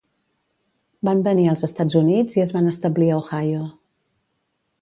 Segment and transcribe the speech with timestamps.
[1.09, 3.63] Van venir als Estats Units i es van establir a Ohio.